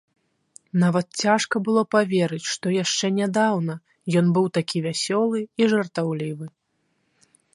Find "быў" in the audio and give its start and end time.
4.37-4.45